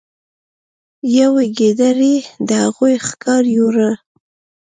[1.17, 2.15] یوې ګیدړې
[2.47, 3.77] د هغوی ښکار یووړ.